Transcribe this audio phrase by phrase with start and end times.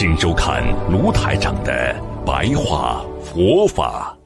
[0.00, 0.62] 请收看
[0.92, 1.92] 卢台长的
[2.24, 4.16] 白话佛法。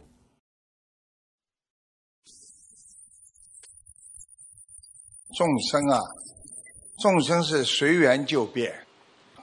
[5.35, 5.99] 众生啊，
[6.99, 8.85] 众生是随缘就变，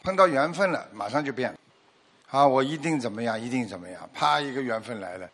[0.03, 1.57] 碰到缘分了，马上就变。
[2.27, 5.27] 啊，我一定怎么样，一定怎么样，啪，一个缘分来了，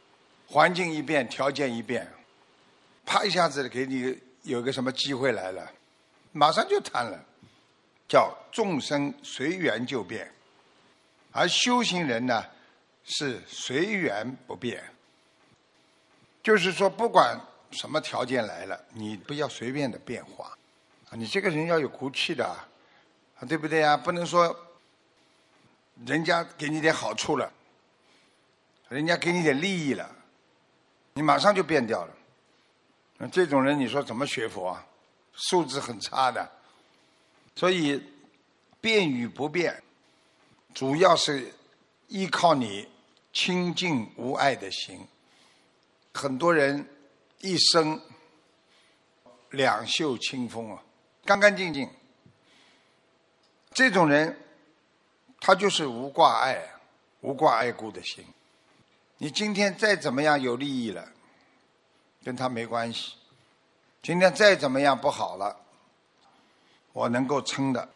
[0.47, 2.09] 环境一变，条件一变，
[3.05, 5.69] 啪一下子给你有个什么机会来了，
[6.31, 7.19] 马上就谈了。
[8.07, 10.31] 叫众生随缘就变，
[11.35, 12.45] 而修行人呢
[13.03, 14.81] 是随缘不变。
[16.41, 17.37] 就是说，不管
[17.71, 20.57] 什么条件来了，你不要随便的变化，
[21.09, 22.65] 啊，你这个人要有骨气的，啊，
[23.49, 23.97] 对不对呀？
[23.97, 24.55] 不能说
[26.05, 27.51] 人家给你点好处了，
[28.87, 30.09] 人家给你点利益了，
[31.15, 32.13] 你马上就变掉了。
[33.17, 34.85] 那这种人，你说怎么学佛啊？
[35.33, 36.49] 素质很差的。
[37.55, 38.01] 所以，
[38.79, 39.81] 变与不变，
[40.75, 41.53] 主要是
[42.09, 42.87] 依靠你
[43.31, 45.07] 清净无碍的心。
[46.13, 46.85] 很多人
[47.39, 47.99] 一生
[49.51, 50.83] 两袖清风啊，
[51.23, 51.89] 干干净净。
[53.71, 54.37] 这种人，
[55.39, 56.61] 他就是无挂碍、
[57.21, 58.25] 无挂碍故的心。
[59.17, 61.07] 你今天再怎么样有利益了，
[62.21, 63.13] 跟他没关系；
[64.03, 65.57] 今天再怎么样不好了。
[66.91, 67.87] 我能够撑的，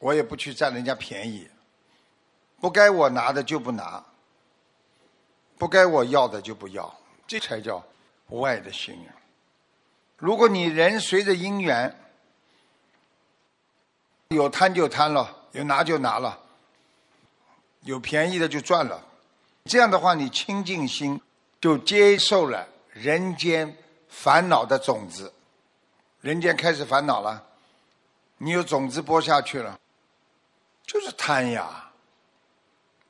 [0.00, 1.48] 我也不去占人家便宜，
[2.62, 4.04] 不该我拿的就不拿，
[5.58, 6.96] 不该我要的就不要，
[7.26, 7.84] 这才叫
[8.28, 8.96] 无爱的心！
[10.16, 11.92] 如果你人随着因缘，
[14.28, 16.38] 有贪就贪了，有拿就拿了，
[17.80, 19.04] 有便宜的就赚了，
[19.64, 21.20] 这样的话，你清净心
[21.60, 23.76] 就接受了人间
[24.08, 25.34] 烦恼的种子，
[26.20, 27.44] 人间开始烦恼了。
[28.38, 29.80] 你有种子播下去了，
[30.86, 31.88] 就是贪呀！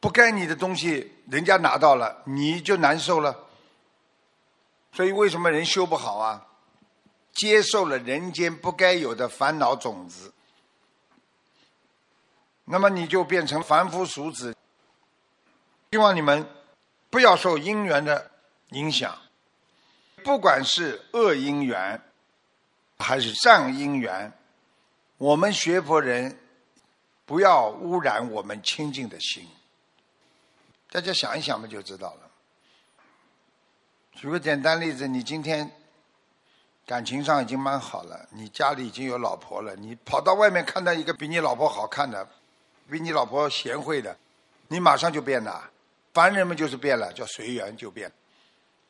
[0.02, 3.46] 不该你的东西，人家拿到了，你就难受了。
[4.92, 6.44] 所以为什么人修不好啊？
[7.32, 10.32] 接受了人间不该有的烦恼种子，
[12.64, 14.56] 那么你就变成凡夫俗子。
[15.92, 16.44] 希望你们
[17.08, 18.32] 不要受因缘的
[18.70, 19.16] 影响，
[20.24, 22.02] 不管是恶因缘
[22.98, 24.32] 还是善因缘。
[25.16, 26.36] 我们学佛人
[27.24, 29.48] 不要污染我们清净的心，
[30.92, 32.30] 大家想一想嘛，就知道了。
[34.12, 35.68] 举个简单例子，你今天
[36.84, 42.28] 感情上已经蛮好了，你家里已经有老婆了，你跑到外面看到一个比你老婆好看的、
[42.90, 44.14] 比你老婆贤惠的，
[44.68, 45.70] 你马上就变了。
[46.12, 48.12] 凡人们就是变了，叫随缘就变。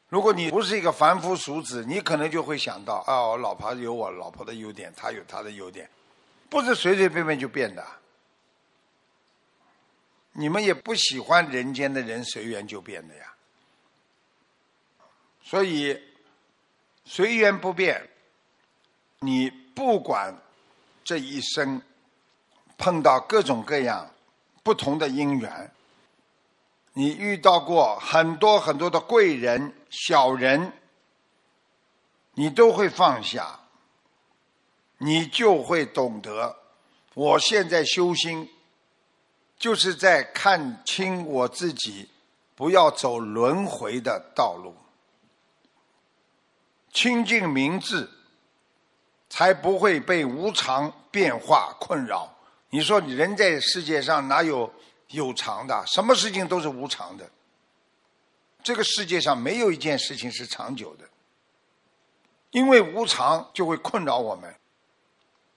[0.09, 5.89] 如果你不是一个凡夫俗子，你可能就会想到：啊，我老婆有我老婆的优点，她有她的优点。
[6.51, 7.87] 不是随随便便就变的，
[10.33, 13.35] 你们也不喜欢人间的人随缘就变的呀。
[15.43, 16.01] 所以
[17.05, 18.09] 随缘不变，
[19.21, 20.37] 你不管
[21.05, 21.81] 这一生
[22.79, 24.15] 碰到各种各样
[24.63, 25.71] 不同的因缘，
[26.93, 30.73] 你遇到过很多很多的贵人、小人，
[32.35, 33.59] 你都会放下。
[35.05, 36.57] 你就会懂得，
[37.15, 38.49] 我现在修心，
[39.63, 42.09] 就是在看清我自己，
[42.57, 44.75] 不要走轮回的道路，
[46.93, 48.11] 清净明智，
[49.31, 52.29] 才不会被无常变化困扰。
[52.71, 54.69] 你说，你人在世界上哪有
[55.11, 55.87] 有常的？
[55.87, 57.31] 什么事情都是无常的。
[58.65, 61.05] 这个世界上没有一件事情是长久的，
[62.51, 64.53] 因为无常就会困扰我们。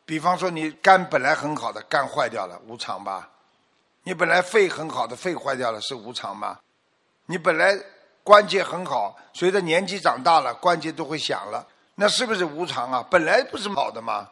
[0.05, 3.31] 比方说，你肝本来很好的，肝坏掉了，无常吧？
[4.05, 6.59] 你本来肺很好的，肺坏掉了，是无常吗？
[7.25, 7.75] 你本来
[8.23, 13.07] 关节很好，随着年纪长大了，关节都会响了，那是不是无常啊？
[13.09, 14.29] 本来不是好的吗？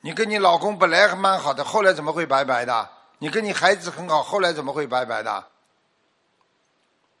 [0.00, 2.88] 你跟你老公本来还蛮好的，后来怎么会白白的？
[3.18, 5.44] 你跟你孩子很好，后来怎么会白白的？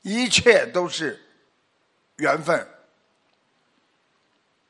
[0.00, 1.22] 一切都是
[2.16, 2.66] 缘分。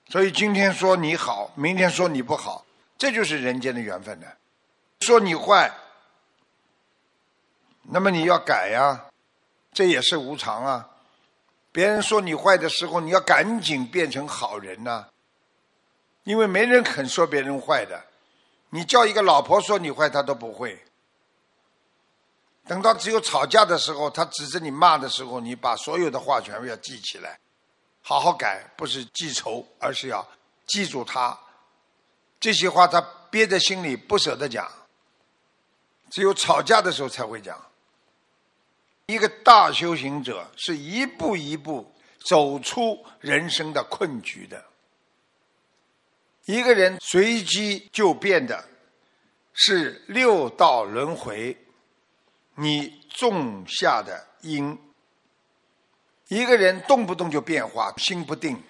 [0.08, 2.66] 所以今天说你好，明天说你不好，
[2.98, 4.26] 这就是人间的缘分呢。
[5.02, 5.72] 说你坏，
[7.82, 9.06] 那么你要改呀，
[9.72, 10.88] 这也是无常啊。
[11.72, 15.06] 别人说你坏的时候，你要赶紧变成好人呐，
[16.24, 18.04] 因为没人肯说别人坏的。
[18.70, 20.84] 你叫一个老婆说你坏，她都不会。
[22.66, 27.38] 等到只有吵架的时候，他指着你骂的时候，你把所有的话全部要记起来，
[28.00, 30.24] 好好改，不是记仇，而是要
[30.66, 31.36] 记住他
[32.38, 34.70] 这些话，他憋在心里不舍得讲，
[36.10, 37.60] 只有吵架的时候才会讲。
[39.10, 41.92] 一个大修行者是一步一步
[42.26, 44.64] 走出人生的困局的。
[46.44, 48.64] 一个人随机就变的，
[49.52, 51.56] 是六道轮回。
[52.54, 54.78] 你种下的因，
[56.28, 58.62] 一个人动不动就变化，心不定，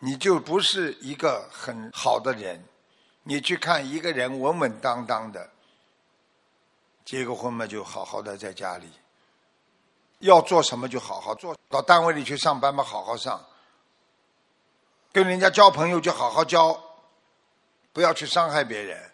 [0.00, 2.64] 你就不是一个很好的人。
[3.22, 5.50] 你去看一个人稳稳当当的，
[7.10, 8.86] 结个婚嘛，就好好的在家里，
[10.20, 13.44] 要做什么就好好做，到单位里去上班嘛，好好上，
[15.10, 16.80] 跟人家交朋友就好好交，
[17.92, 19.10] 不要去伤害别人。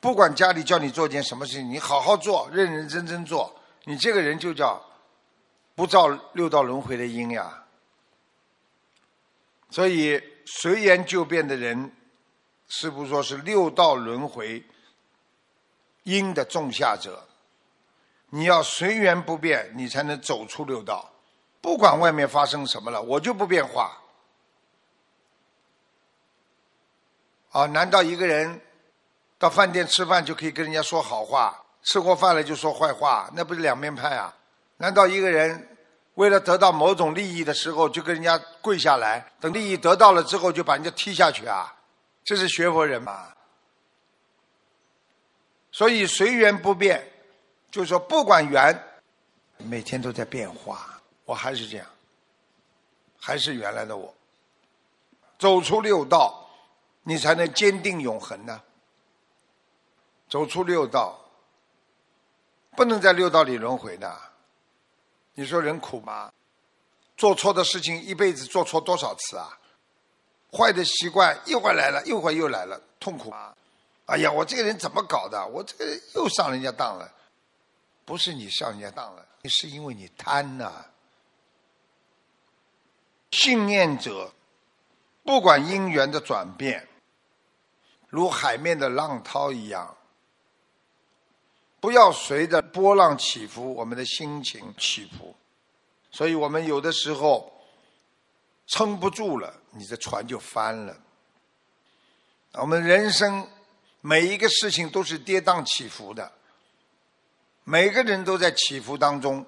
[0.00, 3.52] 不管家里叫你做件什么事情，你好好做，认认真真做，
[3.86, 4.80] 你这个人就叫
[5.74, 7.64] 不造六道轮回的因呀。
[9.70, 11.92] 所以随缘就变的人，
[12.68, 14.64] 是不说是六道轮回
[16.06, 17.22] 因的种下者。
[18.30, 21.10] 你要随缘不变，你才能走出六道。
[21.60, 23.98] 不管外面发生什么了，我就不变化。
[27.50, 28.60] 啊，难道一个人？
[29.38, 34.34] 到饭店吃饭就可以跟人家说好话，吃过饭了就说坏话，那不是两面派啊？
[34.78, 35.76] 难道一个人
[36.14, 41.74] 为了得到某种利益的时候就跟人家跪下来，等利益得到了之后就把人家踢下去啊？
[42.24, 43.32] 这是学佛人吗？
[45.76, 47.06] 所以随缘不变，
[47.70, 48.82] 就是说不管缘，
[49.58, 51.86] 每天都在变化，我还是这样，
[53.20, 54.14] 还是原来的我。
[55.38, 56.48] 走出六道，
[57.02, 58.62] 你才能坚定永恒呢。
[60.30, 61.20] 走出六道，
[62.70, 64.18] 不能在六道里轮回的。
[65.34, 66.32] 你说人苦吗？
[67.18, 69.58] 做错的事情一辈子做错多少次啊？
[70.50, 73.54] 坏的习惯一会儿来了，一会儿又来了，痛苦吗？
[74.06, 75.46] 哎呀，我这个人怎么搞的？
[75.48, 77.12] 我这个又上人家当了。
[78.04, 80.86] 不是你上人家当了，是因为你贪呐。
[83.32, 84.32] 信念者，
[85.24, 86.86] 不管因缘的转变，
[88.08, 89.96] 如海面的浪涛一样。
[91.80, 95.34] 不要随着波浪起伏，我们的心情起伏，
[96.12, 97.52] 所以我们有的时候
[98.66, 100.96] 撑不住了，你的船就翻了。
[102.52, 103.46] 我们人生
[104.08, 106.30] 每一个事情都是跌宕起伏的，
[107.64, 109.44] 每个人都在起伏当中。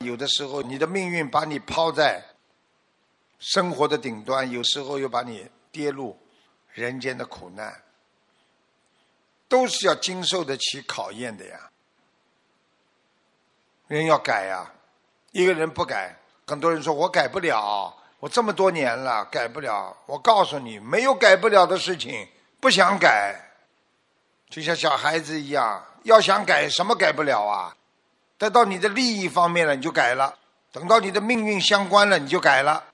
[0.00, 2.22] 有的时候，你的命运把你抛在
[3.38, 6.18] 生活的顶端，有时候又把你跌入
[6.74, 7.82] 人间的苦难。
[9.48, 11.70] 都是要经受得起考验的呀，
[13.86, 14.70] 人要改呀，
[15.32, 16.14] 一个人不改，
[16.46, 19.96] 很多人说我改不了，我这么多年了改不了。
[20.04, 22.28] 我告诉你，没有改不了的事情，
[22.60, 23.40] 不想改，
[24.48, 27.76] 就像小孩子一样，要想改什么改不了啊？
[28.38, 30.34] 等到你的利益方面了，你就改了；
[30.72, 32.84] 等到你的命运相关了，你就改了。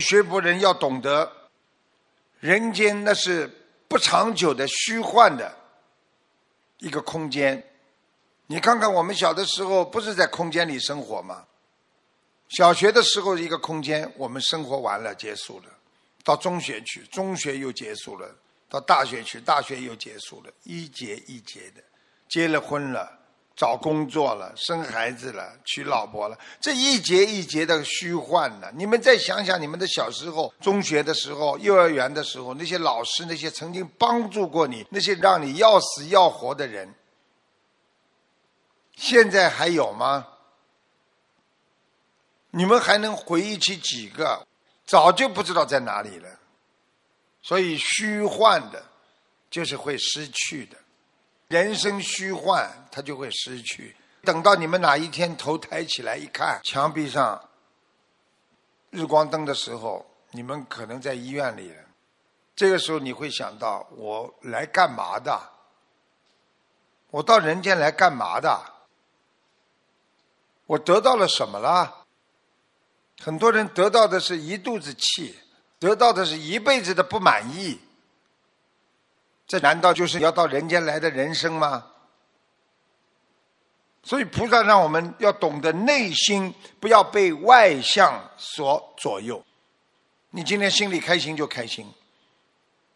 [0.00, 1.32] 学佛人要懂得，
[2.40, 3.56] 人间那是。
[3.90, 5.52] 不长久的虚幻的
[6.78, 7.60] 一个空间，
[8.46, 11.44] 你看看我们小的时候不是在空间里生活吗？
[12.50, 15.64] 小学的时候一个空间，我们生活完了结束了，
[16.22, 18.32] 到中学去，中学又结束了，
[18.70, 21.82] 到大学去，大学又结束了，一节一节的，
[22.28, 23.18] 结了婚了。
[23.56, 28.70] 找工作了，生孩子了，娶老婆了，这一节一节的虚幻呢。
[28.74, 36.94] 你们再想想，你们的小时候、中学的时候、幼儿园的时候，那些老师，那些曾经帮助过你、那些让你要死要活的人，
[38.96, 40.26] 现在还有吗？
[42.52, 44.46] 你们还能回忆起几个？
[44.86, 46.39] 早就不知道在哪里了。
[47.42, 48.84] 所以，虚幻的，
[49.50, 50.76] 就是会失去的。
[51.48, 53.96] 人生虚幻，它就会失去。
[54.22, 57.48] 等到你们哪一天头抬起来一看，墙壁上
[58.90, 61.82] 日光灯的时候，你们可能在医院里了。
[62.54, 65.40] 这个时候你会想到：我来干嘛的？
[67.10, 68.60] 我到人间来干嘛的？
[70.66, 72.04] 我得到了什么了？
[73.20, 75.36] 很多人得到的是一肚子气，
[75.80, 77.80] 得到的是一辈子的不满意。
[79.48, 81.86] 这难道就是要到人间来的人生吗？
[84.02, 89.44] 所以菩萨让我们要懂得内心，不要被外相所左右。
[90.30, 91.92] 你今天心里开心就开心，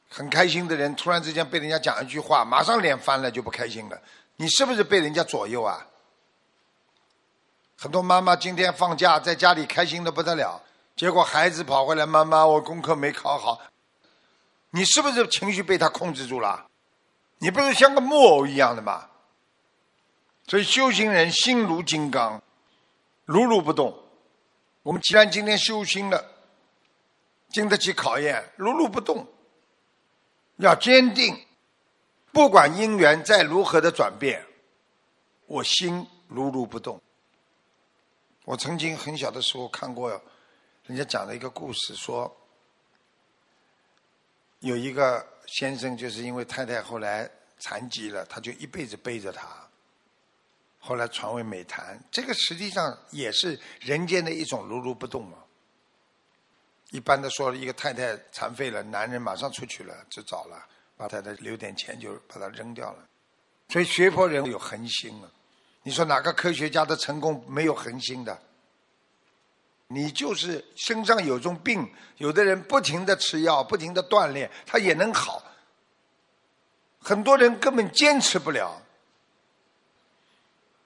[0.09, 4.01] 很开心的人突然之间被人家讲一句话，马上脸翻了就不开心了。
[4.37, 5.87] 你是不是被人家左右啊？
[7.77, 10.63] 很多妈妈今天放假在家里开心的不得了，
[10.97, 13.61] 结果孩子跑回来，妈妈我功课没考好，
[14.71, 16.69] 你是不是情绪被他控制住了？
[17.39, 19.11] 你不是像个木偶一样的吗？
[20.47, 22.41] 所以修行人心如金刚，
[23.25, 23.99] 如如不动。
[24.83, 26.25] 我们既然今天修心了，
[27.49, 29.27] 经得起考验，如如不动，
[30.59, 31.45] 要坚定。
[32.31, 34.45] 不管因缘再如何的转变，
[35.47, 37.01] 我心如如不动。
[38.45, 40.21] 我曾经很小的时候看过，
[40.87, 42.31] 人家讲了一个故事，说
[44.61, 49.49] 有一个先生就是因为太太后来残疾了，他就一辈子背着她。
[50.79, 55.39] 后来传为美谈，这个实际上也是人间的一种如如不动嘛。
[56.91, 60.63] 一般的说，一个太太残废了，男人马上出去了，就找了，
[60.99, 63.09] 把太太留点钱，就把她扔掉了。
[63.71, 65.33] 所以学佛人有恒心啊。
[65.83, 68.39] 你说哪个科学家的成功没有恒心的？
[69.89, 75.43] 你就是身上有种病，有的人不停的吃药，不停的锻炼，他也能好。
[76.99, 78.81] 很多人根本坚持不了。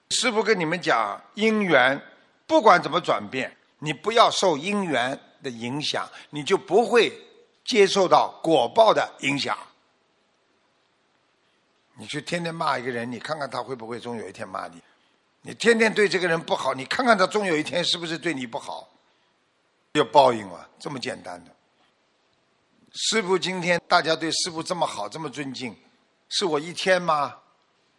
[0.09, 2.01] 师傅跟你们讲，因缘
[2.45, 7.11] 不管怎么转变，你不要受因缘的影响，你就不会
[7.63, 9.57] 接受到果报的影响。
[11.95, 14.81] 你去天天骂一个人，你看看他会不会终有一天骂你？
[15.41, 18.89] 你天天对这个人不好，你看看他终有一天是不是对你不好？
[19.93, 21.51] 有报应啊，这么简单的。
[22.93, 25.75] 师傅今天大家对师傅这么好，这么尊敬，
[26.29, 27.39] 是我一天吗？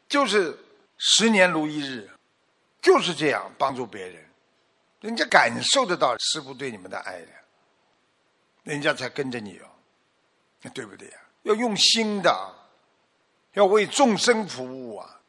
[0.08, 0.58] 就是。
[1.02, 2.10] 十年如一日，
[2.82, 4.22] 就是这样帮助别人，
[5.00, 7.28] 人家感受得到师傅对你们的爱的，
[8.64, 11.18] 人家才跟着你哦，对不对呀？
[11.44, 12.54] 要用心的，
[13.54, 15.19] 要为众生服务啊！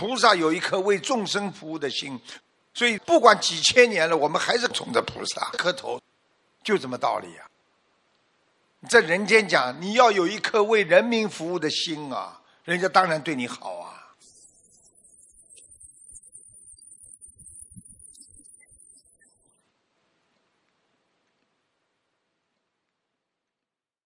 [0.00, 2.18] 菩萨有一颗为众生服务的心，
[2.72, 6.00] 所以不管几千年了，我们还是冲着菩萨磕头，
[6.64, 7.44] 就这么道理啊。
[8.88, 13.89] 在人间讲，你要有一颗为人民服务的心啊，人家当然对你好啊。